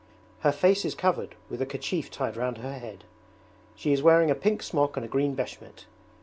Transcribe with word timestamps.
Her 0.39 0.51
face 0.51 0.83
is 0.83 0.95
covered 0.95 1.35
with 1.47 1.61
a 1.61 1.65
kerchief 1.67 2.09
tied 2.09 2.35
round 2.35 2.57
her 2.57 2.73
head. 2.73 3.03
She 3.75 3.91
is 3.93 4.01
wearing 4.01 4.31
a 4.31 4.33
pink 4.33 4.63
smock 4.63 4.97
and 4.97 5.05
a 5.05 5.07
green 5.07 5.35
beshmet. 5.35 5.85